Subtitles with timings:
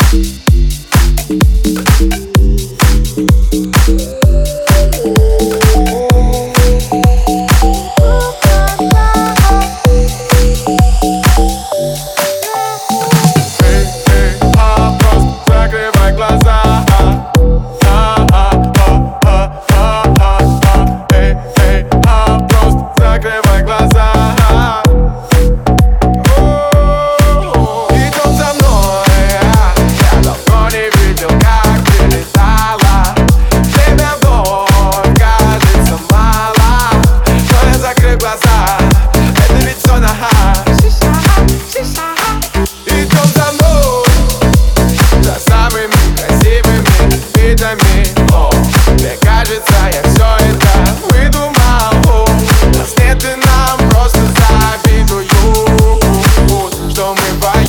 [0.00, 0.40] Thank
[2.00, 2.17] you.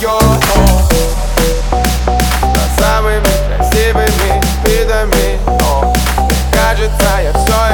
[0.01, 0.17] ее
[2.77, 5.39] самыми красивыми видами.
[5.59, 5.93] Но
[6.53, 7.68] кажется, я все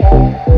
[0.00, 0.49] you